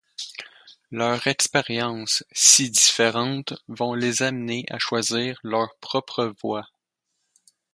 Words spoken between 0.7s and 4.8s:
Leurs expériences, si différentes, vont les amener à